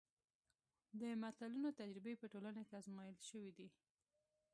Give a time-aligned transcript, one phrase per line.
[0.99, 3.67] د متلونو تجربې په ټولنه کې ازمایل شوي دي